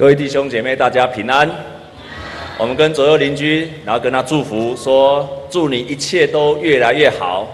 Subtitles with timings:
[0.00, 1.46] 各位弟兄姐妹，大家平安。
[2.56, 7.46] 我们跟左右邻居，然后跟他祝福，说：祝你一切都越来越好。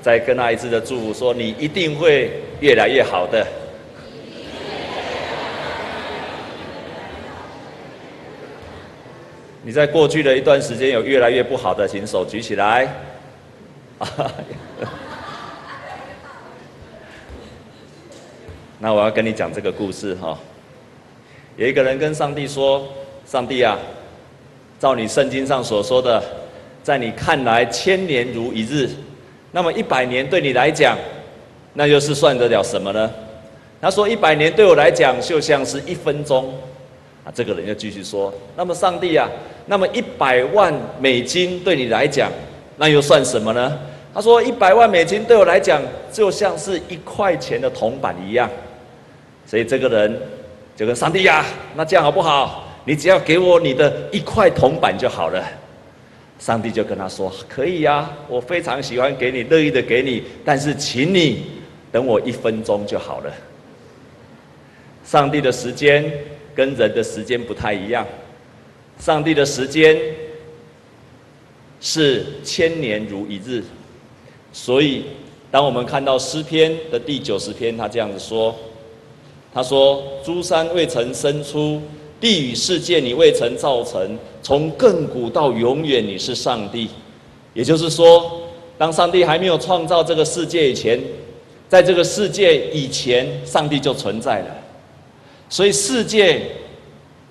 [0.00, 2.30] 再跟他一次的祝福，说：你一定会
[2.60, 3.46] 越来越好的。
[9.62, 12.88] 你在过去的一段时间有越来越不好的，请手举起来。
[18.84, 20.38] 那我要跟你讲这个故事哈。
[21.56, 22.86] 有一个人跟上帝说
[23.24, 23.78] ：“上帝啊，
[24.78, 26.22] 照你圣经上所说的，
[26.82, 28.90] 在你看来千年如一日，
[29.52, 30.98] 那么一百年对你来讲，
[31.72, 33.10] 那又是算得了什么呢？”
[33.80, 36.52] 他说：“一百年对我来讲就像是一分钟。”
[37.24, 39.26] 啊，这个人又继续说：“那么上帝啊，
[39.64, 42.30] 那么一百万美金对你来讲，
[42.76, 43.78] 那又算什么呢？”
[44.12, 45.80] 他说：“一百万美金对我来讲
[46.12, 48.46] 就像是一块钱的铜板一样。”
[49.46, 50.20] 所以这个人
[50.76, 51.44] 就跟上帝呀，
[51.76, 52.62] 那这样好不好？
[52.86, 55.42] 你只要给我你的一块铜板就好了。
[56.38, 61.44] 上帝就跟他说：“可以呀，我非常喜欢给你，乐意的给你，但是请你
[61.90, 63.32] 等我一分钟就好了。”
[65.04, 66.04] 上帝的时间
[66.54, 68.06] 跟人的时间不太一样，
[68.98, 69.96] 上帝的时间
[71.80, 73.62] 是千年如一日，
[74.52, 75.04] 所以
[75.50, 78.54] 当我们看到诗篇的第九十篇，他这样子说。
[79.54, 81.80] 他说：“诸山未曾生出，
[82.20, 86.88] 地与世界你未曾造成，从亘古到永远你是上帝。
[87.52, 88.40] 也就是说，
[88.76, 91.00] 当上帝还没有创造这个世界以前，
[91.68, 94.56] 在这个世界以前，上帝就存在了。
[95.48, 96.42] 所以，世界，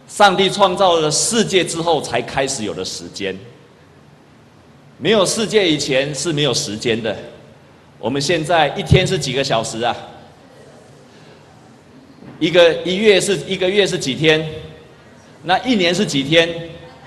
[0.07, 3.37] 上帝创造了世界之后，才开始有了时间。
[4.97, 7.13] 没有世界以前是没有时间的。
[7.99, 9.93] 我们现在一天是几个小时啊？”
[12.39, 14.45] 一个一月是一个月是几天？
[15.43, 16.49] 那一年是几天？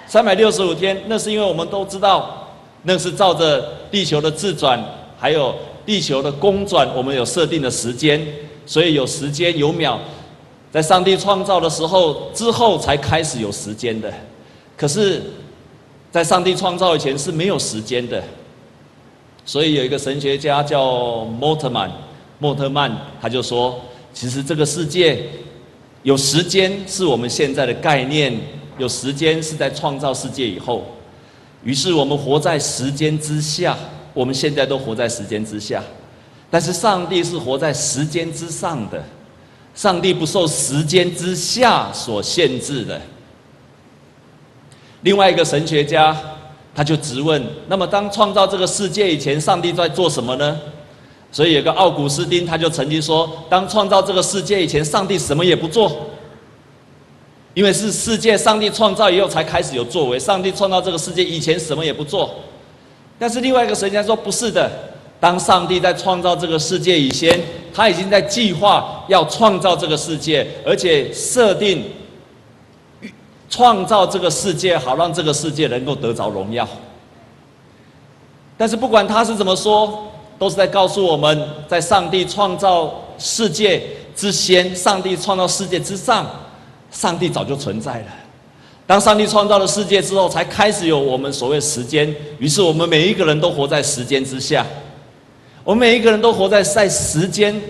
[0.07, 0.97] 三百六十五天。
[1.07, 2.55] 那是因为我们都知道，
[2.85, 4.83] 那是照着地球的自转，
[5.19, 5.55] 还有
[5.85, 8.25] 地球的公转，我们有设定的时间，
[8.65, 9.99] 所以有时间有秒。
[10.71, 14.13] 在上帝创造的时候之后才开始有时间的。
[14.77, 15.23] 可是，
[16.11, 18.23] 在上帝创造以前是没有时间的。
[19.45, 21.91] 所以有一个神学家叫莫特曼，
[22.39, 23.81] 莫特曼他就说。
[24.17, 25.29] 其实这个世界
[26.03, 28.35] 有时间是我们现在的概念，
[28.79, 30.87] 有时间是在创造世界以后，
[31.63, 33.77] 于是我们活在时间之下，
[34.15, 35.85] 我们现在都活在时间之下，
[36.51, 39.05] 但是上帝是活在时间之上的，
[39.75, 42.99] 上帝不受时间之下所限制的。
[45.03, 46.17] 另外一个神学家
[46.75, 50.59] 他就直问：那么当创造这个世界以前，上帝在做什么呢？
[51.33, 55.95] 所以有个奥古斯丁，他就曾经说：当创造这个世界以前，上帝什么也不做，
[57.53, 60.19] 因为是世界上帝创造以后才开始有作为。
[60.19, 62.37] 上帝创造这个世界以前什么也不做。
[63.19, 64.71] 但是另外一个神学家说：不是的，
[65.21, 67.39] 当上帝在创造这个世界以前，
[67.75, 71.85] 他已经在计划要创造这个世界，而且设定
[73.51, 76.67] 创造这个世界，好让这个世界能够得着荣耀。
[78.57, 80.05] 但是不管他是怎么说。
[80.39, 83.83] 都是在告诉我们，在上帝创造世界
[84.15, 86.29] 之前，上帝创造世界之上，
[86.91, 88.07] 上帝早就存在了。
[88.87, 92.15] 当上帝创造了世界之后，才开始有我们所谓时间。
[92.39, 94.65] 于是我们每一个人都活在时间之下，
[95.65, 97.61] 我们每一个人都活在在时间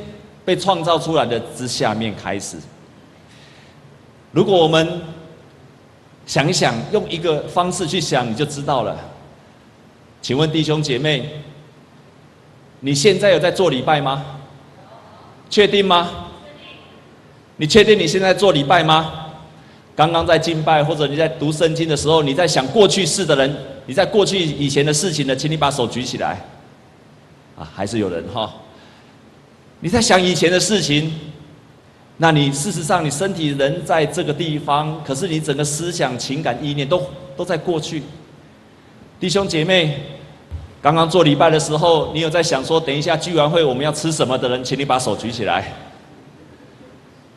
[0.45, 2.57] 被创造出来的之下面开始。
[4.33, 5.01] 如果我们
[6.27, 8.99] 想一想，用一个方式去想，你就知道了。
[10.21, 11.31] 请问弟兄姐妹？
[12.87, 14.25] 你现在有在做礼拜吗？
[15.51, 16.09] 确定吗？
[17.57, 19.27] 你确定你现在做礼拜吗？
[19.97, 25.35] 刚刚在敬拜或者你在读圣经的时候，你在想过去式的人，你在过去以前的事情呢？
[25.35, 26.41] 请你把手举起来。
[27.59, 28.55] 啊，还是有人哈。
[29.81, 31.13] 你在想以前的事情，
[32.19, 37.03] 那你事实上你身体人在这个地方，可是你整个思想、情感、意念都
[37.37, 38.05] 都在过去。
[39.19, 40.13] 弟兄姐妹。
[40.83, 45.73] 刚刚做礼拜的时候，你有在想说，等一下聚完会我们要吃什么的人，请你把手举起来。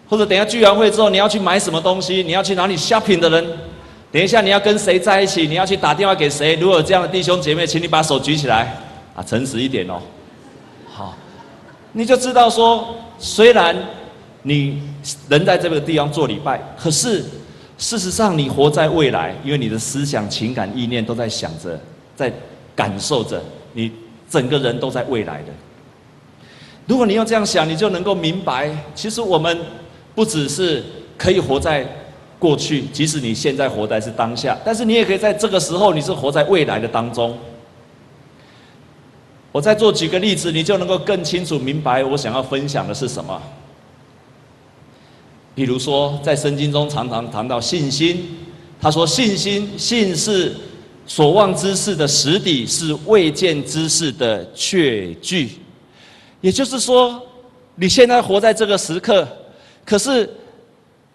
[0.08, 3.46] 或者等一下聚完会之后，你要去买什么东西，你要去哪里 shopping 的人，
[4.12, 6.56] 等一下你要跟谁在一起，你要去打电话给谁？
[6.56, 8.76] 如果有这样的弟兄姐妹，请你把手举起来，
[9.16, 10.00] 啊，诚实一点哦。
[10.88, 11.16] 好，
[11.94, 13.76] 你就知道说，虽然
[14.44, 14.82] 你
[15.28, 17.24] 人在这个地方做礼拜，可是
[17.78, 21.80] 事实上你活在未来，因为你的思想、情感、意念都在想着，
[22.16, 22.32] 在。
[22.80, 23.44] 感受着，
[23.74, 23.92] 你
[24.30, 25.48] 整个人都在未来的。
[26.88, 29.60] 如果你要这样想，你就能够明白，其实我们
[30.16, 30.82] 不只是
[31.18, 31.86] 可以活在
[32.40, 37.38] 过去，即使你现在活在是当下，但是你也可以在这个时候，你是活在未来的当中。
[39.52, 43.42] 我再做几个例子，你就能够更清楚明白我想要分享的是什么。
[45.54, 48.38] 比如说，在圣经中常常谈到信心，
[48.80, 50.56] 他说：“信心，信是
[51.10, 55.58] 所望之事的实底，是未见之事的确据。”
[56.40, 57.20] 也就是说，
[57.76, 59.28] 你现在活在这个时刻，
[59.84, 60.30] 可是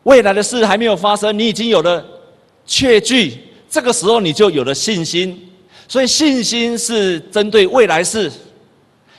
[0.02, 2.04] 未来的事还没有发生，你已经有了
[2.66, 3.38] 确据，
[3.70, 5.40] 这个时候你就有了信心。
[5.86, 8.28] 所以信心是针对未来事，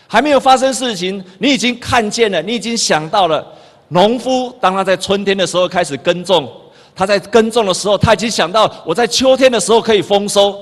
[0.08, 3.48] 还没有发生事情，你已经看见了，你已经想到了。
[3.88, 6.52] 农夫当他在春天的时候开始耕种，
[6.96, 10.58] 他在耕种的时候，他已经想到我在秋天的时候可以丰收，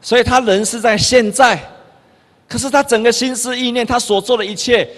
[0.00, 1.60] 所以他人是在现在。
[2.48, 4.88] 可是他整个心思意念，他所做的一切，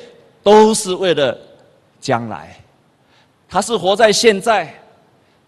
[0.43, 1.37] 都是为了
[2.01, 2.57] 将来。
[3.49, 4.73] 他是活在现在。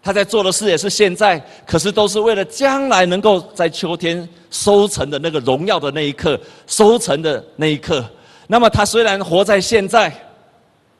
[0.01, 1.37] 他在做的事也是现在，
[1.67, 8.03] 可是都是为了将来能够在秋天收成的那个荣耀的那一刻，收成的那一刻。
[8.47, 10.09] 那么他虽然活在现在，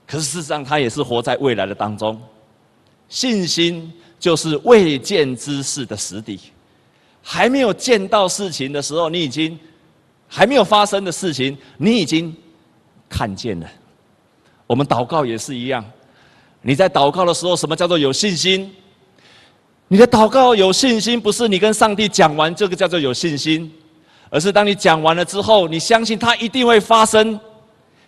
[0.05, 2.21] 可是事实上他也是活在未来的当中。
[3.07, 6.39] 信心就是未见之事的实底，
[7.21, 9.57] 还没有见到事情的时候，你已经
[10.27, 12.35] 还没有发生的事情，你已经
[13.07, 13.67] 看见了。
[14.67, 15.83] 我们祷告也是一样，
[16.61, 18.71] 你在祷告的时候，什么叫做有信心？
[19.87, 23.71] 你的祷告有信心，不是你跟上帝讲完这个叫做有信心，
[24.29, 27.39] 而是当你讲完了之后，你相信它一定会发生，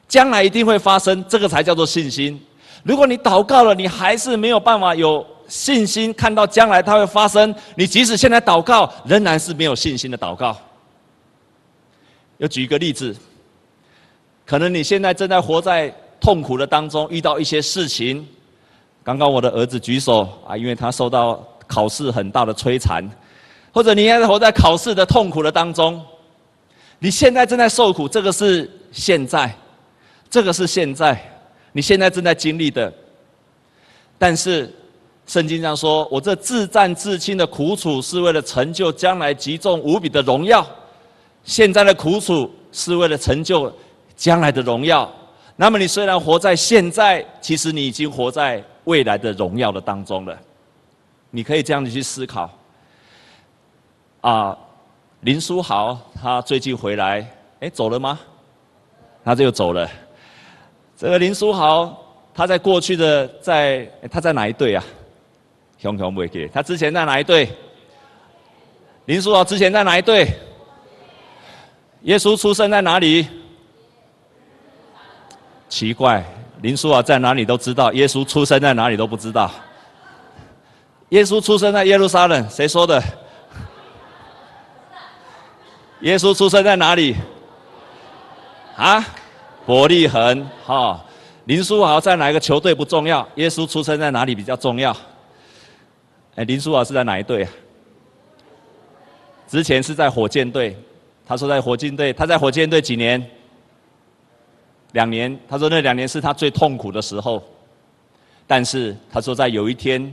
[0.08, 2.40] 将来一定会发生，这个才叫做信心。
[2.84, 10.58] 如果你祷告了，你还是没有办法有信心看到将来它会发生，你即使现在祷告，仍然是没有信心的祷告。
[12.38, 13.14] 要举一个例子，
[14.46, 18.26] 可能你现在正在活在痛苦的当中，遇到一些事情。
[19.04, 21.46] 刚刚我的儿子举手啊，因为他受到。
[21.68, 23.02] 考试很大的摧残，
[23.74, 26.04] 或者你现在活在考试的痛苦的当中，
[27.00, 29.56] 你现在正在受苦，这个是现在，
[30.30, 31.18] 这个是现在，
[31.72, 32.94] 你现在正在经历的。
[34.18, 34.70] 但是
[35.28, 40.66] 圣经上说，我这自战自轻的苦楚，是为了成就将来极重无比的荣耀。
[41.44, 43.72] 现在的苦楚是为了成就
[44.16, 45.10] 将来的荣耀。
[45.56, 50.38] 那么你虽然活在现在，其实你已经活在未来的荣耀的当中了。
[51.30, 52.50] 你可以这样子去思考。
[54.22, 54.58] 啊，
[55.22, 57.26] 林书豪他最近回来，
[57.62, 58.20] 哎，走了吗？
[59.24, 59.90] 他就走了。
[60.98, 61.96] 这个林书豪
[62.34, 64.84] 他在过去的在他在哪一队啊？
[65.82, 66.48] 熊熊不会给。
[66.48, 67.50] 他之前在哪一队？
[69.06, 70.32] 林书豪之前在哪一队？
[72.04, 73.28] 耶稣出生在哪里？
[75.68, 76.24] 奇怪，
[76.62, 79.50] 林书豪在哪里都知道，耶稣出生在哪里都不知道。
[81.10, 83.02] 耶稣出生在耶路撒冷，谁说的？
[86.02, 87.16] 耶稣出生在哪里？
[88.76, 89.04] 啊，
[89.66, 90.48] 伯利恒。
[90.64, 91.04] 哈，
[91.46, 94.96] 林书豪在哪一个球队不重要，耶稣出生在哪里比较重要？
[96.36, 97.52] 哎，林书豪是在哪一队啊？
[99.48, 100.76] 之前是在火箭队，
[101.26, 103.24] 他说在火箭队，他在火箭队几年？
[104.94, 105.38] 两年。
[105.48, 107.44] 他说那两年是他最痛苦的时候，
[108.48, 110.12] 但是他说在有一天。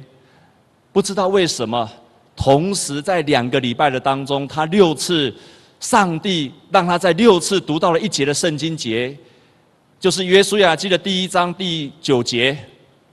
[0.91, 1.89] 不知道为什么，
[2.35, 5.33] 同时在两个礼拜的当中，他六次，
[5.79, 9.17] 上帝让他在六次读到了一节的圣经节，
[10.01, 12.59] 就是约书亚记的第一章第九节，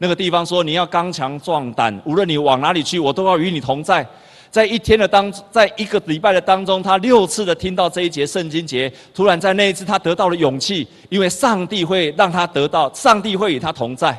[0.05, 4.07] 那个地方说：“你要刚强壮胆，无论你往哪里去，我都要与你同在。”
[4.51, 14.15] 在一天的当，在一个礼拜的当中，他六次的听到这一节圣经节，突然在那一次他得到了勇气，因为上帝会让他得到，上帝会与他同在，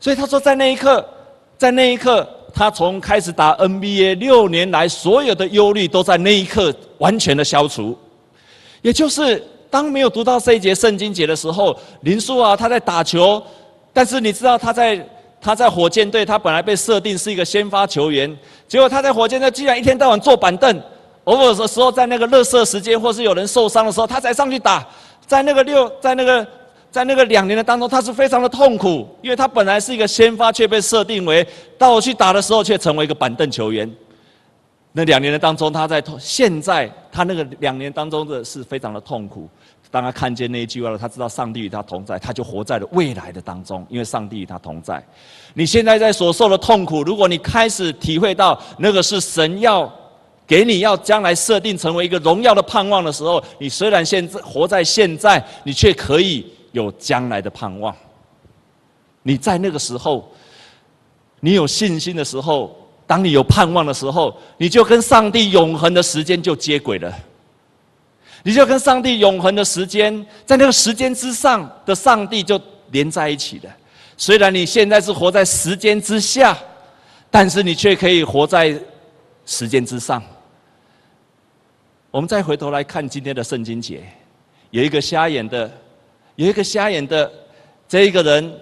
[0.00, 1.06] 所以他说在那一刻，
[1.58, 2.26] 在那一刻。
[2.52, 7.96] 他从开始打 NBA 六年来，所有的忧虑都在那一刻完全的消除。
[8.82, 13.40] 也就是当没有读到这一节圣经节的时候，林书啊，他在打球，
[13.92, 15.08] 但是你知道他在
[15.40, 18.34] 他在火箭队，他本来被设定是一个先发球员，
[18.68, 20.82] 结果他在火箭队居然一天到晚坐板凳，
[21.24, 24.86] 偶尔的时候在那个垃圾时间或是有人受伤的时候，他才上去打，
[25.26, 26.46] 在那个六在那个。
[26.92, 31.46] 在那个两年的当中，他是非常的痛苦，因为他本来是一个先发，却被设定为
[31.78, 33.88] 到我去打的时候，却成为一个板凳球员。
[34.90, 39.48] 那两年的当中，他在痛，现在他那个两年当中的是非常的痛苦。
[39.90, 45.04] 当他看见那一句话了，他知道上帝与他同在，他就活在了未来的当中，因为上帝与他同在。
[45.54, 49.92] 你现在在所受的痛苦，如果你开始体会到那个是神要
[50.46, 56.46] 给你要将来设定成为一个荣耀的盼望的时候，你虽然现在活在现在，你却可以。
[56.72, 57.92] 有将来的盼望。
[59.24, 60.32] 你在那个时候，
[61.40, 62.72] 你有信心的时候，
[63.08, 67.12] 当你有盼望的时候，你就跟上帝永恒的时间就接轨了。
[68.42, 73.76] 你就跟上帝永恒的时间，在那个时间之上的上帝就连在一起了。
[74.16, 76.56] 虽然你现在是活在时间之下，
[77.30, 78.78] 但是你却可以活在
[79.46, 80.22] 时间之上。
[82.10, 84.02] 我们再回头来看今天的圣经节，
[84.70, 85.70] 有一个瞎眼的，
[86.36, 87.30] 有一个瞎眼的
[87.88, 88.52] 这一个人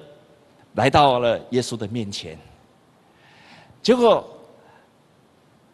[0.74, 2.38] 来到了耶稣的面前，
[3.82, 4.28] 结果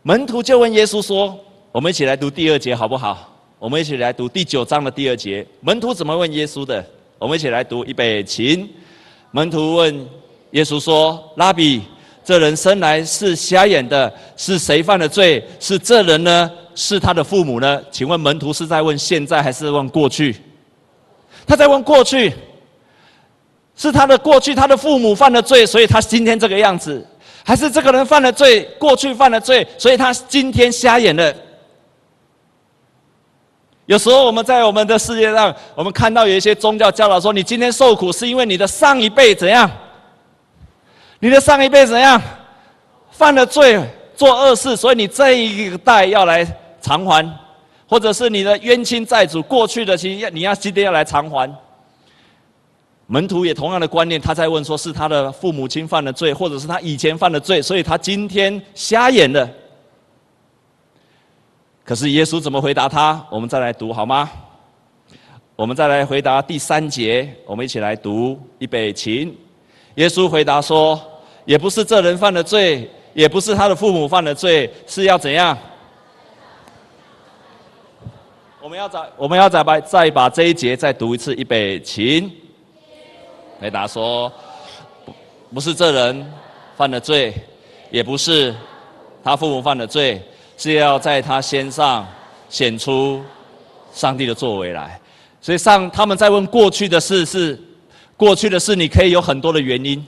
[0.02, 1.38] 门徒就问耶稣说
[1.72, 5.46] ：“我们一起来读第二节好不好？”我们一起来读第九章的第二节。
[5.60, 6.84] 门徒怎么问耶稣的？
[7.18, 8.68] 我们一起来读，预备，起。
[9.30, 10.06] 门徒问
[10.50, 11.80] 耶稣说：“拉比，
[12.24, 15.42] 这人生来是瞎眼的，是谁犯的罪？
[15.60, 16.50] 是这人呢？
[16.74, 20.36] 是他的父母呢？”请问门徒是在问现在还是问过去？
[21.46, 22.32] 他在问过去，
[23.76, 27.00] 是他的过去，他的父母犯了罪，所以他今天这个样子；
[27.44, 31.34] 还是这个人犯了罪，过去犯了罪，所以他今天瞎眼了？
[33.86, 39.70] 有时候我们在我们的世界上，我们看到有一些宗教教导说，你今天受苦是因为你的上一辈怎样？
[41.18, 42.20] 你的上一辈怎样？
[43.10, 43.78] 犯了罪，
[44.16, 46.46] 做恶事，所以你这一代要来
[46.80, 47.24] 偿还，
[47.86, 51.50] 或者是你的冤亲债主过去的，其实你要今天要来偿还。
[53.06, 59.46] 门徒也同样的观念，他在问说，是他的父母亲犯了罪，或者是他以前犯了罪，所以他今天瞎眼了。
[61.84, 63.24] 可是耶稣怎么回答他？
[63.30, 64.30] 我们再来读好吗？
[65.54, 69.36] 我们再来回答第三节，我们一起来读，预备，起。
[69.96, 70.98] 耶稣回答说
[71.44, 75.56] ：“也不是这人犯了罪，也不是他的父母犯了罪，是要怎样？”
[78.60, 82.30] 我们要再，我们要再把再把这一节再读一次，预备，起。
[83.60, 84.32] 回答说
[85.52, 86.32] ：“不是这人
[86.76, 87.34] 犯了罪，
[87.90, 88.54] 也不是
[89.22, 90.20] 他父母犯了罪。”
[90.56, 92.06] 是要在他身上
[92.48, 93.20] 显出
[93.92, 95.00] 上帝的作为来，
[95.40, 97.60] 所以上他们在问过去的事是
[98.16, 100.04] 过去的事，你可以有很多的原因，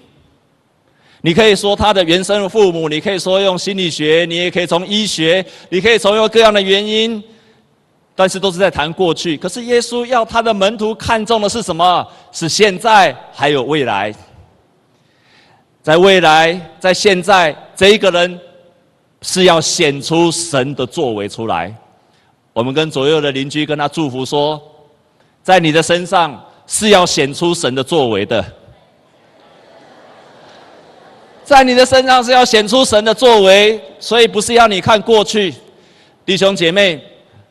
[1.22, 7.22] 你可以说他的原生父母，你可以说用心理学，你也可以从医学，你可以从用各样的原因，
[8.14, 9.36] 但是都是在谈过去。
[9.36, 12.06] 可是耶稣要他的门徒看重的是什么？
[12.30, 14.14] 是现在还有未来，
[15.82, 18.40] 在未来，在现在这一个人。
[19.26, 21.74] 是要显出神的作为出来。
[22.52, 24.62] 我们跟左右的邻居跟他祝福说，
[25.42, 28.42] 在你的身上是要显出神的作为的，
[31.42, 35.52] 在你的身上是要显出神的作为，所以不是要你看过去，
[36.24, 37.02] 弟兄姐妹，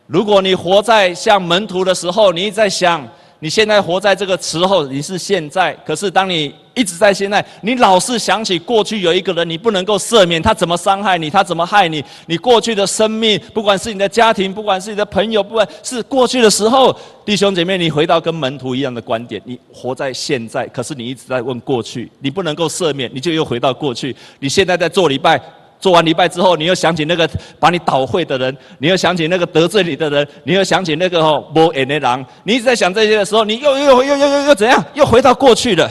[0.08, 3.06] 如果你活在像门徒的时候，你一直在想。
[3.46, 5.72] 你现在活在这个时候，你是现在。
[5.86, 12.04] 可是当你一直在现在，你老是想起过去有一个人，你不能够赦免他怎么伤害你，他怎么害你。
[12.26, 16.92] 你过去的生命，不管是你的家庭，不管是你的朋友，不管是过去的时候，
[17.24, 24.16] 弟兄姐妹，你回到跟门徒一样的观点，你活在现在，可是你一直在问过去，你不能够赦免，你就又回到过去。
[24.40, 25.40] 你现在在做礼拜。
[25.86, 34.84] 做完礼拜之后，你又想起那个把你倒会的人，你又想起那个得罪你的人，你又想起那个哦无缘的狼，你一直在想这些的时候，你又又又又又又怎样？
[34.96, 35.88] 又回到过去了。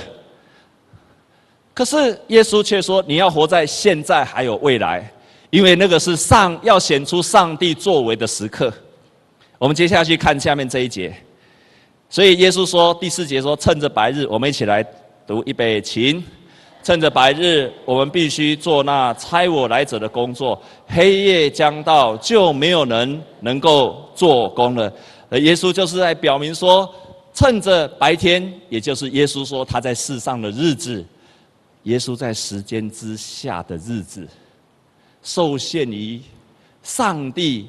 [1.73, 5.09] 可是耶稣却说，你要活在现在还有未来，
[5.51, 8.75] 因为那个是上要显出上帝作为的时刻。
[9.59, 11.15] 我们接下去看下面这一节，
[12.11, 14.85] 所以耶稣说第四节说，趁着白日，我们一起来
[15.25, 16.21] 读预备，请。
[16.85, 20.55] 趁着白日，我们必须做那猜我来者的工作；
[20.87, 24.93] 黑夜将到，就没有人能够做工了。
[25.31, 26.87] 而耶稣就是在表明说，
[27.33, 31.03] 趁着白天，也就是耶稣说他在世上的日子，
[31.85, 34.29] 耶稣在时间之下的日子，
[35.23, 36.21] 受限于
[36.83, 37.67] 上帝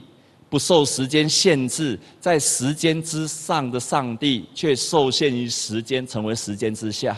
[0.49, 7.17] 不受时间限制，在时间之上的上帝却受限于时间，成为时间之下。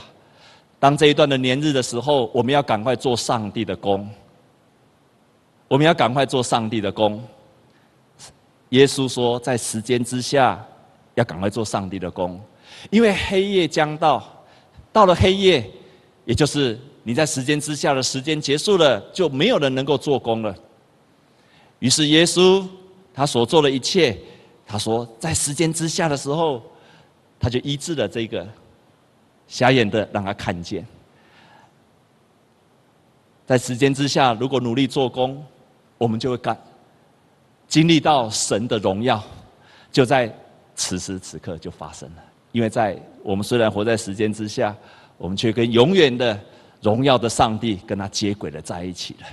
[0.80, 4.08] 当这一段的年日的时候，我们要赶快做上帝的工。
[5.68, 7.22] 我们要赶快做上帝的工。
[8.70, 10.64] 耶稣说，在时间之下，
[11.16, 12.40] 要赶快做上帝的工，
[12.90, 14.46] 因为黑夜将到，
[14.94, 15.70] 到了黑夜，
[16.26, 20.56] 也就是你在时间之下的时间结束了，就没有人能够做工了。
[21.80, 22.66] 于是耶稣
[23.14, 24.18] 他所做的一切，
[24.66, 26.62] 他说在时间之下的时候，
[27.40, 28.48] 他就医治了这个。
[29.48, 30.86] 瞎眼的让他看见，
[33.46, 35.44] 在时间之下，如果努力做工，
[35.98, 36.58] 我们就会干，
[37.68, 39.24] 经历到神的荣耀，
[39.92, 40.34] 就在
[40.76, 42.24] 此时此刻就发生了。
[42.52, 44.76] 因为在我们虽然活在时间之下，
[45.18, 46.40] 我们却跟永远的
[46.82, 49.28] 荣耀的上帝跟他接轨了在一起了。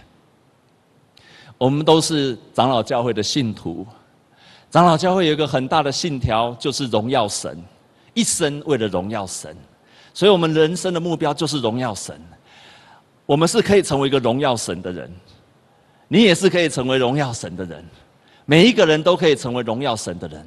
[1.59, 3.87] 我们都是长老教会的信徒，
[4.71, 7.63] 长老教会有一个很大的信条，就是荣耀神，
[8.13, 9.57] 一生为了荣耀神，
[10.15, 12.19] 所以我们人生的目标就是荣耀神。
[13.27, 15.11] 我们是可以成为一个荣耀神的人，
[16.09, 17.83] 你也是可以成为荣耀神的人，
[18.45, 20.47] 每一个人都可以成为荣耀神的人。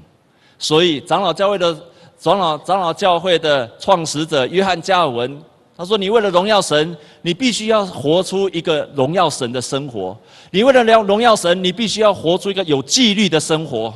[0.60, 1.76] 所以长老教会的
[2.20, 5.42] 长老长老教会的创始者约翰加尔文，
[5.76, 10.16] 他说：“你为了荣耀神，你必须要活出一个荣耀神的生活。
[10.52, 13.92] 你为了荣荣耀神，你必须要活出一个有纪律的生活。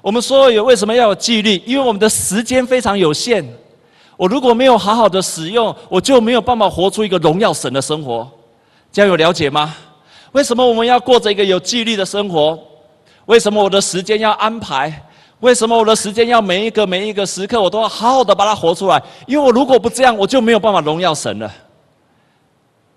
[0.00, 1.62] 我们说有为什么要有纪律？
[1.64, 3.48] 因为我们的时间非常有限。”
[4.22, 8.30] 我如果没有好好的使用，我就没有办法活出一个荣耀神的生活。
[8.92, 9.74] 这样有了解吗？
[10.30, 12.56] 为什么我们要过着一个有纪律的生活？
[13.26, 15.08] 为什么我的时间要安排？
[15.40, 19.02] 为什么我的时间要每一个每一个时刻我都要好好的把它活出来？
[19.26, 21.52] 因为我如果不这样，我就没有办法荣耀神了。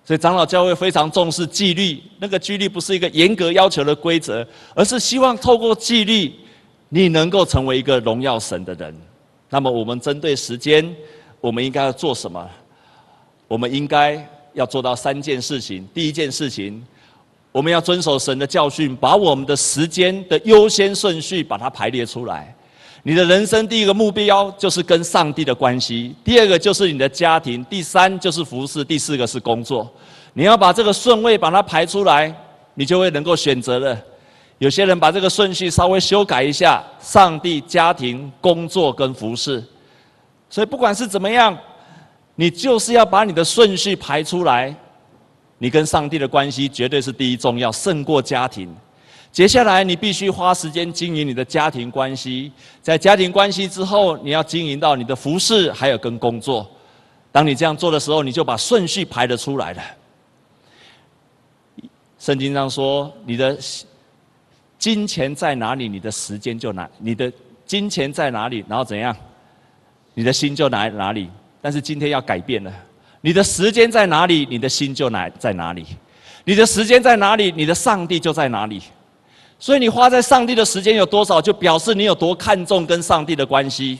[0.03, 6.31] 所以长老教会非常重视纪律，那个纪律不是一个严格要求的规则，而是希望透过纪律，
[6.89, 8.95] 你能够成为一个荣耀神的人。
[9.55, 10.85] 那么，我们针对时间，
[11.39, 12.45] 我们应该要做什么？
[13.47, 14.21] 我们应该
[14.51, 15.87] 要做到三件事情。
[15.93, 16.85] 第一件事情，
[17.53, 22.53] 我们要遵守神的教训，把我们的时间的优先顺序把它排列出来。
[23.03, 29.89] 你的人生第一个目标就是跟上帝的关系，第二个就是你的家庭，第三就是服侍，第四个是工作。
[30.33, 32.35] 你要把这个顺位把它排出来，
[32.73, 33.97] 你就会能够选择了。
[34.57, 39.61] 有些人把这个顺序稍微修改一下，上帝、家庭、工作跟服饰。
[40.49, 41.57] 所以不管是怎么样，
[42.35, 44.73] 你就是要把你的顺序排出来。
[45.57, 48.73] 你跟上帝的关系绝对是第一重要，胜过家庭。
[49.29, 52.49] 接下来你必须花时间经营你的家庭关系，
[52.81, 56.65] 在家庭关系之后，你要经营到你的服饰，还有跟工作。
[57.31, 59.81] 当你这样做的时候，你就把顺序排得出来了。
[62.17, 63.57] 圣经上说，你的。
[64.85, 67.33] 金钱在哪里，你的时间就哪；你的
[67.65, 69.17] 金钱在哪里，然后怎样，
[70.13, 71.27] 你的心就哪哪里。
[71.59, 72.71] 但是今天要改变了，
[73.21, 75.83] 你的时间在哪里，你的心就哪在哪里。
[76.43, 78.79] 你的时间在哪里，你的上帝就在哪里。
[79.57, 83.97] 所以你花在上帝的时间有多少，就表示你有多看重跟上帝的关系。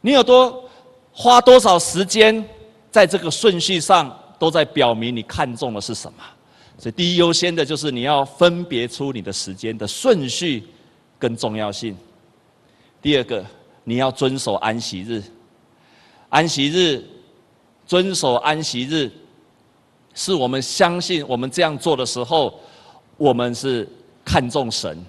[0.00, 0.62] 你有多
[1.10, 2.48] 花多少时间
[2.92, 6.18] 在这个顺序上，都在表明你看重的是什么。
[6.78, 10.64] 所以，第一优先的就是你要分别出你的时间的顺序
[11.18, 11.96] 跟重要性。
[13.00, 13.44] 第二个，
[13.82, 15.22] 你要遵守安息日。
[16.28, 17.02] 安息日，
[17.86, 19.10] 遵守安息日，
[20.12, 22.60] 是我们相信我们这样做的时候，
[23.16, 23.88] 我们是
[24.24, 25.02] 看重神。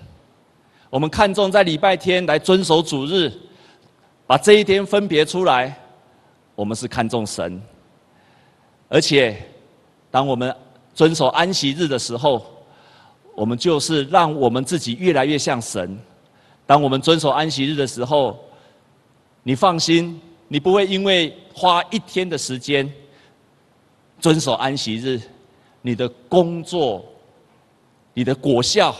[0.89, 3.29] 我们看重在礼拜天来遵守主日，
[4.25, 5.77] 把这一天分别出来，
[6.55, 7.61] 我们是看重神。
[8.87, 9.35] 而且，
[10.09, 10.55] 当我们
[10.97, 12.43] 遵守安息日的时候，
[13.35, 15.95] 我们就是让我们自己越来越像神。
[16.65, 18.43] 当我们遵守安息日的时候，
[19.43, 22.91] 你放心，你不会因为花一天的时间
[24.19, 25.21] 遵守安息日，
[25.83, 27.05] 你的工作、
[28.15, 28.95] 你的果效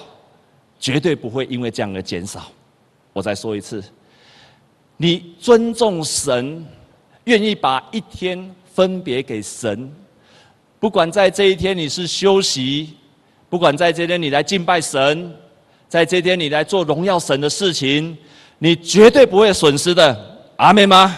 [0.79, 2.45] 绝对不会因为这样而减少。
[3.11, 3.83] 我再说一次，
[4.97, 6.63] 你尊重神，
[7.23, 9.91] 愿意把一天分别给神。
[10.79, 12.93] 不管在这一天你是休息，
[13.49, 15.33] 不管在这天你来敬拜神，
[15.89, 18.15] 在这天你来做荣耀神的事情，
[18.59, 20.15] 你绝对不会损失的，
[20.57, 21.17] 阿妹吗？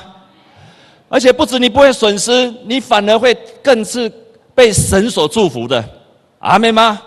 [1.10, 4.10] 而且不止你不会损失，你反而会更是
[4.56, 5.84] 被神所祝福的，
[6.40, 7.02] 阿妹吗？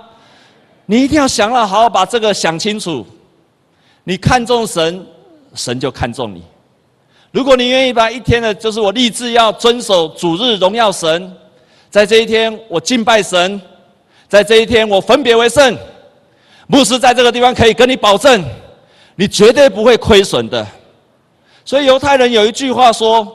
[0.85, 3.07] 你一定要想了好好把这个想清楚。
[4.05, 5.07] 你看重神，
[5.55, 6.43] 神就看重你。
[7.31, 11.33] 如果你愿意把一天的，就是我立志要遵守主日荣耀神。
[11.93, 13.61] 在这一天，我敬拜神；
[14.27, 15.77] 在这一天，我分别为圣。
[16.67, 18.43] 牧师在这个地方可以跟你保证，
[19.15, 20.67] 你绝对不会亏损的。
[21.67, 23.31] 所以犹太人有一句话说：“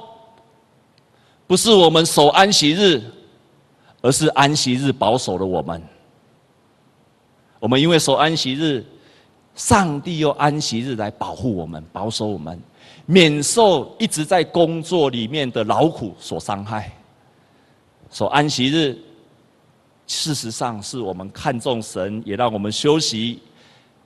[1.46, 3.00] 不是我们守安息日，
[4.02, 5.80] 而是安息日保守了我们。”
[7.62, 8.84] 我们因为守安息日，
[9.54, 12.60] 上帝用安息日来保护我们、保守我们，
[13.06, 16.92] 免受一直在工作里面的劳苦所伤害。
[18.10, 18.98] 守安息日，
[20.08, 23.42] 事实上是我们看重神，也让我们休息。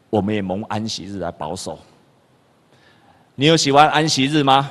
[0.10, 1.80] 我们也蒙安息日来保守。
[3.36, 4.70] 你有喜欢安息日吗？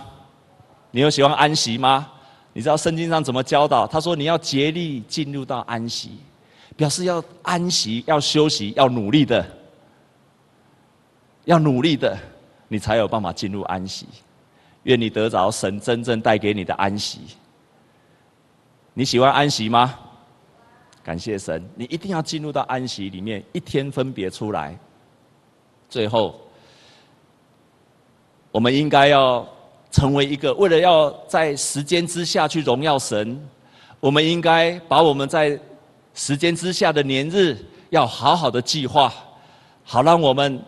[0.91, 2.11] 你有喜欢安息吗？
[2.53, 3.87] 你知道圣经上怎么教导？
[3.87, 6.19] 他说：“你要竭力进入到安息，
[6.77, 9.47] 表示要安息、要休息、要努力的，
[11.45, 12.19] 要努力的，
[12.69, 14.07] 你才有办法进入安息。
[14.83, 17.21] 愿你得着神真正带给你的安息。
[18.93, 19.95] 你喜欢安息吗？
[21.03, 24.79] 感谢神，你一定要进入到安息里面，一天分别出来。
[25.89, 26.39] 最后，
[28.53, 29.47] 我们应该要
[29.91, 33.41] 成为一个为了要在时间之下去荣耀神，
[33.99, 35.59] 我们应该把我们在
[36.13, 37.57] 时间之下的年日
[37.89, 39.13] 要好好的计划，
[39.83, 40.63] 好让我们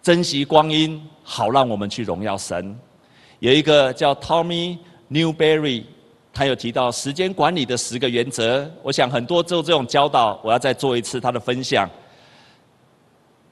[0.00, 2.78] 珍惜光阴，好让我们去荣耀神。
[3.40, 4.78] 有一个叫 Tommy
[5.10, 5.84] Newberry。
[6.32, 11.90] 他有提到时间管理的十个原则，我想很多做这种教导，我要再做一次他的分享。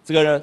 [0.04, 0.42] 这个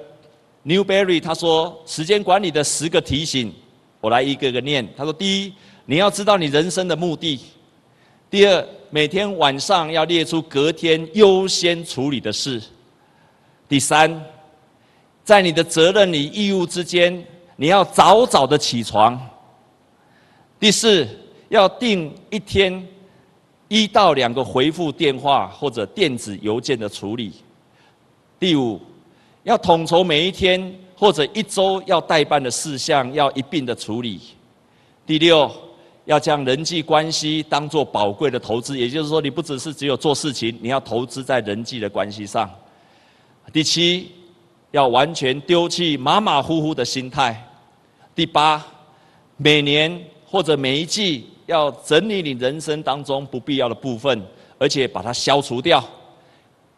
[0.65, 3.53] Newberry 他说时间管理的十个提醒，
[4.01, 4.87] 我来一个个念。
[4.97, 5.53] 他说：第一，
[5.85, 7.39] 你要知道你人生的目的；
[8.29, 12.59] 第二，每天晚上要列出隔天优先处理的事；
[13.69, 14.23] 第三，
[15.23, 19.17] 在你的责任与义务之间，你要早早的起床；
[20.59, 21.07] 第四。
[21.55, 22.85] 要定一天
[23.69, 27.31] 一到两个回复电话或者电子邮件的处理。
[28.37, 28.77] 第五，
[29.43, 34.19] 要统筹每一天或者一周要代办的事项，要一并的处理。
[35.05, 35.49] 第六，
[36.03, 42.49] 要将人际关系当作宝贵的投资，也就是说，你不只是只有做事情，你要投资在人际的关系上。
[43.53, 44.11] 第七，
[44.71, 47.41] 要完全丢弃马马虎虎的心态。
[48.13, 48.61] 第八，
[49.37, 51.29] 每年或者每一季。
[51.45, 54.21] 要整理你人生当中不必要的部分，
[54.57, 55.83] 而且把它消除掉。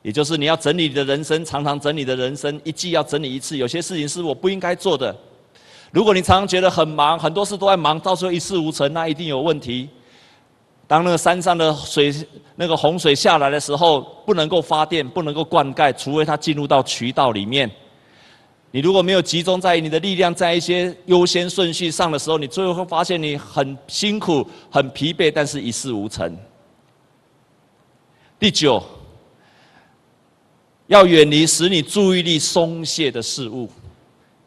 [0.02, 3.58] 也就是你要整理你的人生，常常整理的人生，一季要整理一次。
[3.58, 5.14] 有些事情是我不应该做的。
[5.92, 9.90] 如果你常常觉得很忙，很多事都在忙，到时候一事无成，那一定有问题。
[10.86, 12.14] 当那个山上的水，
[12.56, 17.70] 那个洪水下来的时候，不能够发电，不能够灌溉，除非它进入到渠道里面。
[18.72, 26.38] 你如果没有集中在你的力量，在一些优先顺序上的时候，你最后会发现你很辛苦、很疲惫，但是一事无成。
[28.38, 28.84] 第九，
[30.88, 33.70] 要远离使你注意力松懈的事物，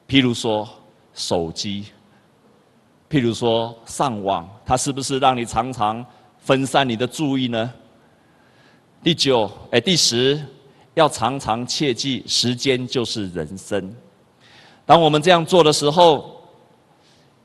[0.07, 0.69] 譬如说
[1.15, 1.87] 手机，
[3.09, 6.05] 譬如说上网，它是不是让你常常
[6.39, 7.73] 分散你的注意呢？
[9.03, 10.41] 第九，哎，第十，
[10.93, 13.93] 要常常切记，时间就是人生。
[14.91, 16.37] 当我们这样做的时候，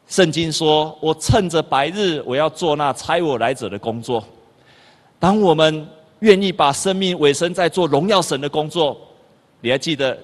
[0.08, 4.24] 圣经说：“我趁着白日，我要做那差我来者的工作。”
[5.22, 5.88] 当我们
[6.22, 8.98] 愿意把生命委身在做荣耀神的工作，
[9.62, 10.18] 你还记得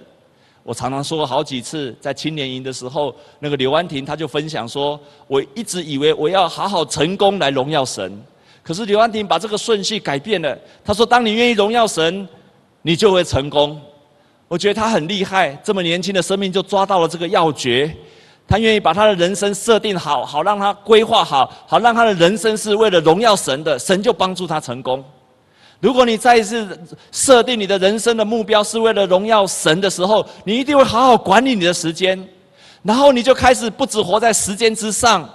[0.64, 8.20] 我常常说过好几次，在青年营的时候，那个刘安婷他就分享说：“我一直以为我要好好成功来荣耀神，
[8.64, 10.58] 可是刘安婷把这个顺序改变了。
[10.84, 12.28] 他说：当你愿意荣耀神，
[12.82, 13.80] 你就会成功。”
[14.52, 17.90] 我觉得他很厉害，这么年轻的生命就抓到了这个要诀。
[18.46, 25.02] 他愿意把他的人生设定好，好让他规划好，好让他的人生是为了荣耀神的，神就帮助他成功。
[25.80, 26.78] 如果你再一次
[27.14, 32.22] 设定你的人生的目标是为了荣耀神的时候，你一定会好好管理你的时间，
[32.84, 35.30] 然后你就开始不只活在时间之上，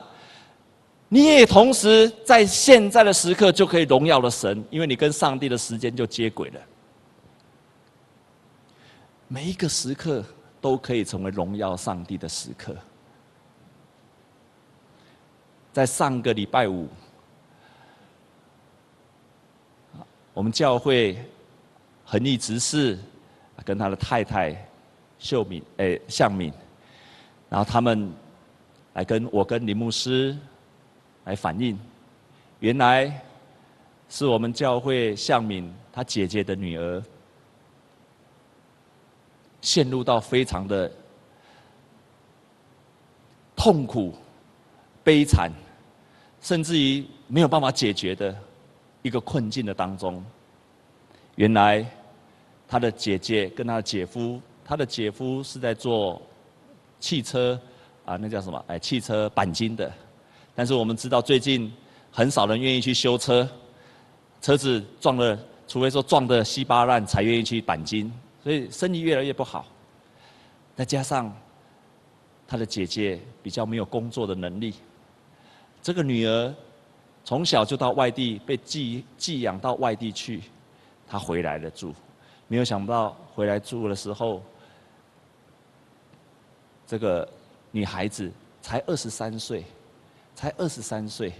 [1.08, 6.60] 你也同时在现在的时刻就可以荣耀了神，因为你跟上帝的时间就接轨了。
[9.28, 10.24] 每一个时刻
[10.60, 12.76] 都可以成为荣耀上帝的时刻。
[15.72, 16.88] 在上个礼拜五，
[20.32, 21.18] 我们教会
[22.04, 22.98] 恒毅执事
[23.64, 24.68] 跟他的太太
[25.18, 26.52] 秀敏哎向敏，
[27.48, 28.10] 然后他们
[28.94, 30.36] 来跟我跟林牧师
[31.24, 31.78] 来反映，
[32.60, 33.20] 原来
[34.08, 37.02] 是我们教会向敏他姐姐的女儿。
[39.66, 40.88] 陷入到非常的
[43.56, 44.14] 痛苦、
[45.02, 45.50] 悲惨，
[46.40, 48.32] 甚至于没有办法解决的
[49.02, 50.24] 一个困境的当中。
[51.34, 51.84] 原来
[52.68, 56.22] 他的姐姐跟他的姐夫，他的姐夫是在做
[57.00, 57.60] 汽车
[58.04, 58.64] 啊，那叫什么？
[58.68, 59.92] 哎，汽车钣金的。
[60.54, 61.74] 但是我们知道，最近
[62.12, 63.48] 很少人愿意去修车，
[64.40, 68.12] 车子撞了，除非说撞得稀巴烂，才愿意去钣金。
[68.46, 69.66] 所以生意越来越不好，
[70.76, 71.36] 再加上
[72.46, 74.72] 他的姐姐比较没有工作的能力，
[75.82, 76.54] 这个女儿
[77.24, 80.44] 从小就到外地被寄寄养到外地去，
[81.08, 81.92] 她回来了住，
[82.46, 84.40] 没有想到回来住的时候，
[86.86, 87.28] 这个
[87.72, 88.30] 女孩子
[88.62, 89.64] 才二十三岁，
[90.36, 91.32] 才二十三岁，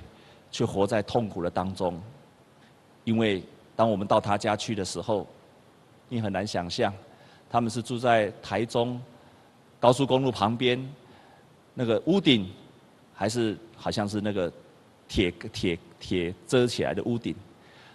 [0.51, 2.03] 却活在痛苦的当中，
[3.05, 3.45] 因为
[3.77, 5.25] 当我们到她家去的时候。
[6.09, 6.93] 你很难想象，
[7.51, 9.01] 他们是住在台中
[9.81, 10.79] 高速公路旁边，
[11.75, 12.51] 那个屋顶
[13.15, 14.53] 还是好像是那个
[15.09, 17.35] 铁铁铁遮起来的屋顶。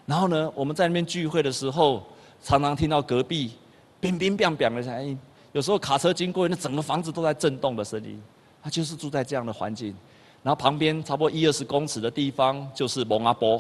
[0.06, 2.04] 然后呢，我们在那边聚会的时候，
[2.42, 3.52] 常常听到隔壁
[4.00, 5.18] 乒乒乓乓的声音，
[5.54, 8.22] 有时候卡车经过，那整个房子都在震动的声音。
[8.64, 9.88] 他就是住在这样的环境，
[10.44, 13.60] 然后旁边差不多一二十公尺的地方就是蒙阿波，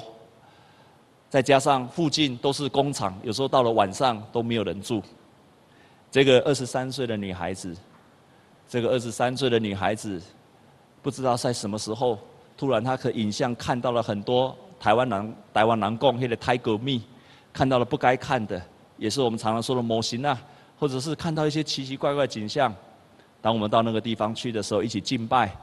[1.31, 5.01] 再加上附近都是工厂，有时候到了晚上都没有人住。
[6.11, 7.73] 这个二十三岁的女孩子，
[8.67, 10.21] 这个二十三岁的女孩子，
[11.01, 12.19] 不知道在什么时候，
[12.57, 17.01] 突然她可影像看到了很多台湾人、台湾人共黑的泰革命，
[17.53, 18.61] 看到了不该看的，
[18.97, 20.37] 也是我们常常说的模型啊，
[20.77, 22.75] 或者是看到一些奇奇怪怪的景象。
[23.41, 25.55] 当我们到那个地方去的时候，一起敬拜，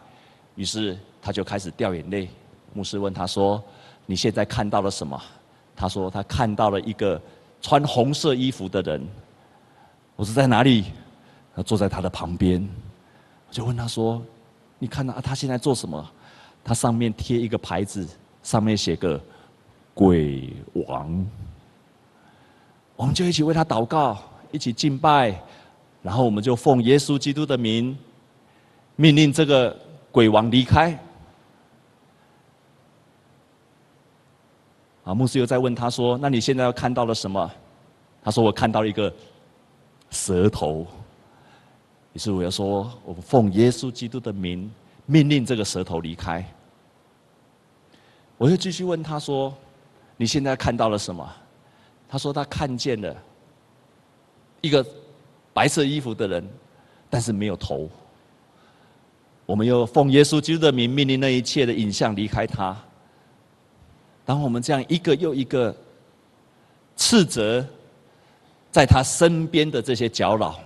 [0.55, 2.27] 于是他就开始掉眼泪。
[2.73, 3.63] 牧师问他说
[4.07, 5.23] ：“你现在看到了什么？”
[5.81, 7.21] 他说：“他看到了一个
[7.63, 9.07] 穿红色衣服的人。”
[10.17, 10.87] 我说：“在哪里？”
[11.55, 12.69] 他坐在他的旁边。
[13.49, 14.21] 我就问他说
[14.81, 16.05] ：“你看到他现在做什么？”
[16.65, 18.07] 他上面贴一个牌子，
[18.43, 19.21] 上面写个
[19.95, 21.25] “鬼王”。
[22.97, 24.19] 我们就一起为他祷告，
[24.51, 25.41] 一起敬拜。
[26.03, 27.97] 然后我们就奉耶稣基督的名，
[28.97, 29.77] 命令这个
[30.11, 30.99] 鬼王离开。
[35.09, 37.51] 啊，牧师又在问他说：“那你现在要看到了什么？”
[38.23, 39.11] 他说：“我看到了一个
[40.11, 40.87] 舌头。”
[42.13, 44.71] 于是我要说：“我们奉耶稣基督的名，
[45.07, 46.45] 命令这个舌头离开。”
[48.37, 49.57] 我又继续问他说
[50.19, 51.27] ：“你现在看到了什么？”
[52.07, 53.17] 他说：“他看见了
[54.61, 54.85] 一个。”
[55.55, 56.49] 白色衣服的人，
[57.11, 57.89] 但是没有头。
[59.45, 62.77] 我们又奉耶稣基督的名命令那一切的影像离开他。
[64.29, 65.75] 当我们这样一个又一个
[66.99, 67.67] 斥责
[68.71, 70.61] 在他身边的这些搅扰，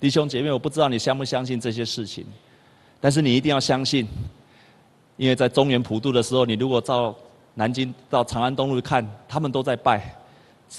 [0.00, 2.26] 弟兄姐妹，我不知道你相不相信这些事情，
[3.00, 4.08] 但是你一定要相信，
[5.16, 7.14] 因为在中原普渡的时候，你如果到
[7.54, 10.12] 南京到长安东路看，他们都在拜，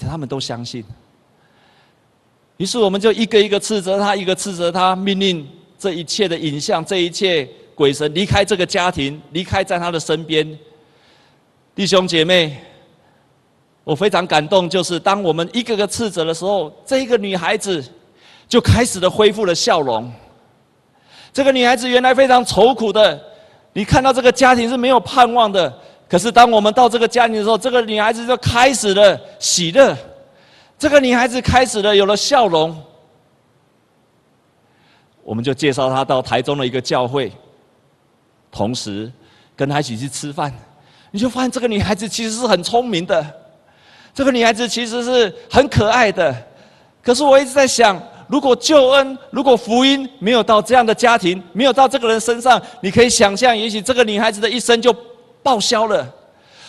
[0.02, 0.84] 他们都相信。
[2.58, 10.46] 于是我们就一个一个斥责他，一个斥责他，命令这一切的影像，这一切鬼神离开这个家庭，离开在他的身边。
[11.74, 12.56] 弟兄姐妹，
[13.82, 17.84] 我非常感动，就是当我们一个个斥责的时候，这一个女孩子
[18.46, 20.12] 就开始了恢复了笑容。
[21.32, 23.20] 这个女孩子原来非常愁苦的，
[23.72, 25.76] 你看到这个家庭是没有盼望的，
[26.08, 29.96] 可是当我们到这个家庭的时候，这个女孩子就开始了喜乐。
[30.78, 32.80] 这个女孩子开始了有了笑容，
[35.24, 37.32] 我们就介绍她到台中的一个教会，
[38.52, 39.10] 同时
[39.56, 40.52] 跟她一起去吃饭，
[41.14, 43.24] 你就发现这个女孩子其实是很聪明的，
[44.12, 46.34] 这个女孩子其实是很可爱的。
[47.00, 47.96] 可是我一直在想，
[48.26, 54.92] 如果救恩，如果福音没有到这样的家庭，没有到这个人身上，你可以想象，也许这个女孩子的一生就
[55.40, 56.04] 报销了。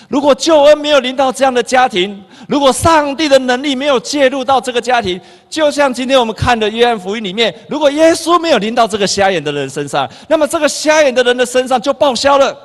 [0.07, 12.55] 如果救恩没有临到这样的家庭，如果上帝的能力没有介入到这个家庭，就像今天我们看的约翰福音里面，如果耶稣没有临到这个瞎眼的人身上，那么这个瞎眼的人的身上就报销了。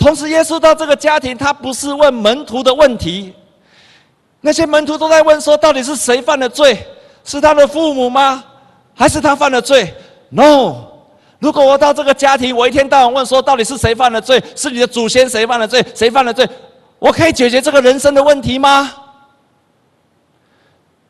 [0.00, 3.34] 同时，耶稣到这个家庭，他不是问门徒的问题，
[4.40, 6.84] 那些门徒都在问说，到底是谁犯了罪？
[7.22, 8.42] 是他的父母吗？
[8.94, 9.94] 还是他犯了罪
[10.30, 10.88] ？No。
[11.38, 14.42] 如果我到这个家庭，我一天到晚问说，到底是谁犯了罪？
[14.56, 15.84] 是你的祖先谁犯了罪？
[15.94, 16.48] 谁犯了罪？
[16.98, 18.90] 我可以解决这个人生的问题吗？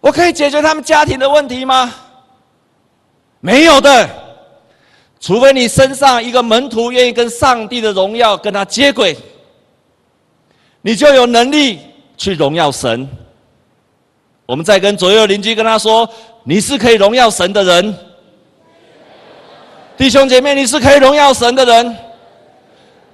[0.00, 1.94] 我可以解决他们家庭的问题吗？
[3.38, 4.11] 没有的，
[5.21, 9.15] 除非你身上一个门徒愿意跟上帝的荣耀跟他接轨，
[10.81, 11.79] 你就有能力
[12.17, 13.07] 去荣耀神。
[14.47, 16.09] 我们再跟左右邻居跟他说，
[16.43, 17.95] 你是可以荣耀神的人。
[19.97, 21.97] 弟兄姐妹，你是可以荣耀神的人。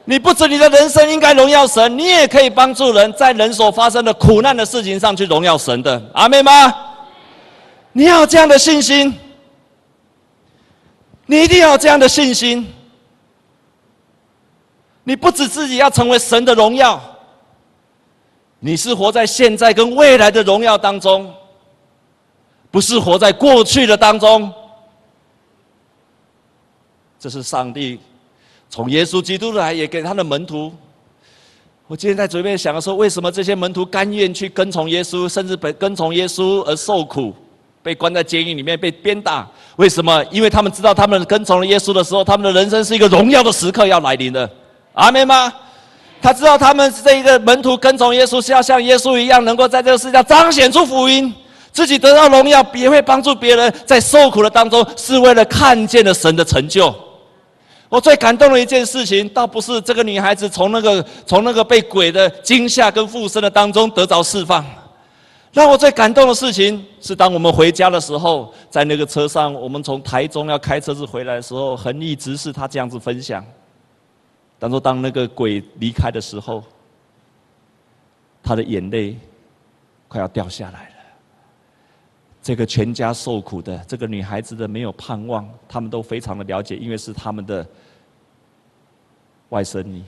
[0.05, 6.01] 你不止你的人生应该荣耀神，你也可以帮助人在人所发生的苦难的事情上去荣耀神的。
[6.12, 6.73] 阿妹吗？
[7.92, 9.12] 你要有这样的信心，
[11.26, 12.66] 你一定要有这样的信心。
[15.04, 17.00] 你不止自己要成为神的荣耀，
[18.58, 21.32] 你是活在现在跟未来的荣耀当中，
[22.70, 24.52] 不是活在过去的当中。
[27.18, 28.00] 这是上帝
[28.68, 30.72] 从耶稣基督来，也给他的门徒。
[31.86, 37.32] 我今天在嘴边想的时候，为什么这些门徒甘愿去跟从耶稣，甚至被跟从耶稣而受苦，
[37.87, 39.46] 被关在监狱里面被鞭打？
[39.77, 40.20] 为什么？
[40.33, 44.51] 因为他们知道，他们跟从了耶稣的时候，他们的人生是一个荣耀的时刻要来临的。
[44.94, 45.53] 阿妹吗？
[46.20, 51.33] 他知道他们这一个门徒跟从耶稣，是要像耶稣一样，能够在这个世界上彰显出福音，
[51.70, 56.92] 自己得到荣耀，也会帮助别人，在受苦的当中，是为了看见了神的成就。
[57.88, 64.64] 我最感动的一件事情，倒不是这个女孩子从那个从那个被鬼的惊吓跟附身的当中得着释放。
[65.57, 73.42] 让我最感动的事情是，当我们回家的时候，在那个车上，我们从台中要开车子回来的时候，横一直是他这样子分享。
[74.59, 76.62] 当说当那个鬼离开的时候，
[78.42, 79.16] 他的眼泪
[80.09, 80.95] 快要掉下来了。
[82.42, 87.66] 这个全家受苦的，这个女孩子的没有盼望，他们都非常的了解，因为是他们的
[89.49, 90.05] 外甥女。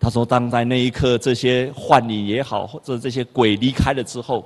[0.00, 4.44] 他说：“当在那一刻，这些幻影也好，或者这些鬼离开了之后，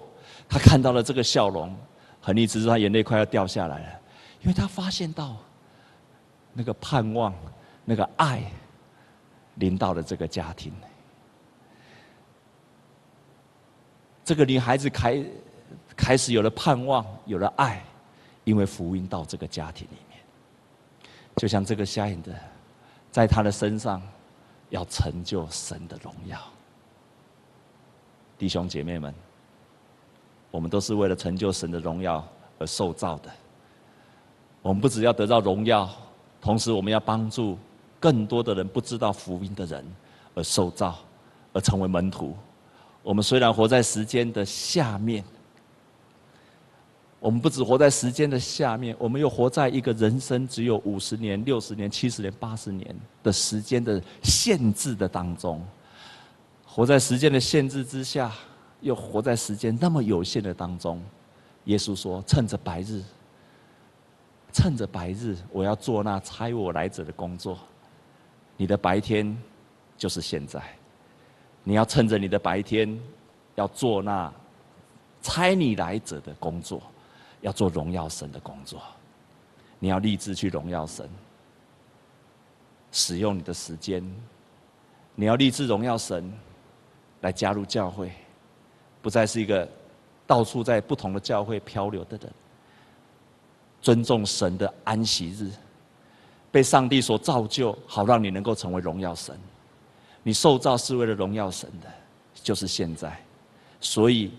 [0.49, 1.75] 他看到了这个笑容，
[2.21, 4.01] 很一直他眼泪快要掉下来了，
[4.43, 5.37] 因为他发现到
[6.53, 7.33] 那个盼望、
[7.85, 8.43] 那个爱
[9.55, 10.73] 临到了这个家庭。
[14.25, 15.25] 这个女孩子开。”
[15.97, 17.81] 开始有了盼望，有了爱，
[18.43, 20.19] 因为福音到这个家庭里面，
[21.37, 22.33] 就像这个瞎眼的，
[23.13, 24.03] 在他的身上
[24.75, 26.37] 要成就神的荣耀。
[28.37, 29.15] 弟兄姐妹们，
[30.51, 32.27] 我们都是为了成就神的荣耀
[32.59, 33.31] 而受造的。
[34.63, 35.89] 我们不只要得到荣耀，
[36.41, 37.57] 同时我们要帮助
[38.01, 39.87] 更多的人不知道福音的人
[40.35, 40.99] 而受造，
[41.53, 42.37] 而成为门徒。
[43.05, 45.25] 我们虽然活在时间的下面。
[47.25, 55.67] 我们不只活在时间的下面，我们又活在一个人生只有五十年、六十年、七十年、八十年的时间的限制的当中，
[56.67, 58.31] 活在时间的限制之下，
[58.83, 61.01] 又活在时间那么有限的当中。
[61.65, 63.03] 耶稣说：“趁着白日，
[64.53, 67.59] 趁着白日，我要做那差我来者的工作。
[68.59, 69.35] 你的白天
[69.97, 70.63] 就是现在，
[71.63, 73.01] 你要趁着你的白天，
[73.55, 74.31] 要做那
[75.23, 76.83] 差你来者的工作。”
[77.45, 78.81] 要做荣耀神的工作，
[79.79, 81.07] 你要立志去荣耀神，
[82.91, 84.03] 使用你的时间，
[85.15, 86.33] 你要立志荣耀神，
[87.21, 88.11] 来加入教会，
[89.03, 89.69] 不再是一个
[90.27, 92.33] 到处在不同的教会漂流的人。
[93.83, 95.51] 尊重神的安息日，
[96.51, 99.39] 被上帝所造就，好让你能够成为荣耀神。
[100.23, 101.93] 你受造是为了荣耀神的，
[102.33, 103.23] 就是现在，
[103.83, 104.33] 所以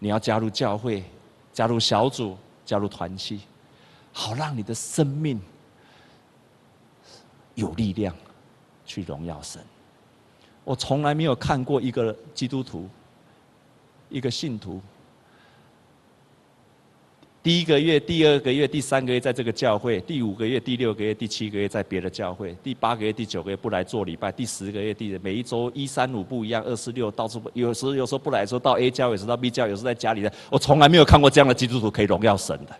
[0.00, 1.04] 你要加入教会。
[1.52, 3.40] 加入小组，加入团契，
[4.12, 5.40] 好让你的生命
[7.54, 8.14] 有力量
[8.86, 9.62] 去荣耀神。
[10.64, 12.88] 我从来没有看过一个基督徒，
[14.08, 14.80] 一个信徒。
[17.42, 32.76] 第一个月、第二个月、第三个月在这个教会，第五个月、第六个月、第七个月在别的教会，第八个月、第九个月不来做礼拜，第十个月、第每一周一三五不一样，二四六到处有时有时候不来，说到 A 教会，有时到 B 教会，有时在家里的，我从来没有看过这样的基督徒可以荣耀神的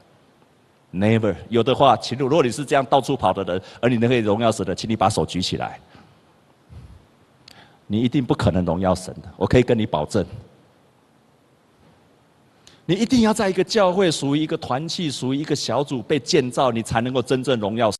[0.97, 1.35] ，Never。
[1.49, 5.81] 有的话，请如果你是这样到处跑的人，而你能可以荣耀神的，请你把手举起来。
[7.89, 10.25] 你一定不可能荣耀神的，我可以跟你保证。
[12.85, 17.91] 你一定要在一个教会，属于一个团契，属于一个小组被建造，你才能够真正荣耀。